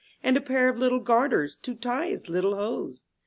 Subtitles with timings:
[0.23, 3.05] And a pair of little garters to tie his little hose.